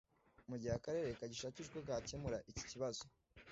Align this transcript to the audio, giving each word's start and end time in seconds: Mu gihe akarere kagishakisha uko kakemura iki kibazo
Mu 0.49 0.55
gihe 0.61 0.73
akarere 0.75 1.17
kagishakisha 1.19 1.69
uko 1.71 1.79
kakemura 1.87 2.37
iki 2.51 2.63
kibazo 2.71 3.03